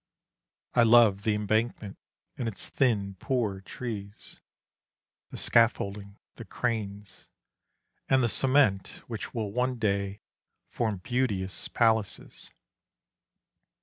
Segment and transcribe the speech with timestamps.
[0.73, 1.95] I love the Embankment
[2.35, 4.39] and its thin poor trees;
[5.29, 7.27] The scaffolding, the cranes,
[8.09, 10.21] and the cement Which will one day
[10.71, 12.49] form beauteous Palaces.